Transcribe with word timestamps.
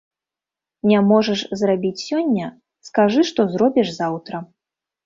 Не 0.91 0.99
можаш 1.09 1.43
зрабіць 1.61 2.03
сёння, 2.07 2.51
скажы, 2.91 3.21
што 3.33 3.41
зробіш 3.55 3.97
заўтра. 4.01 4.47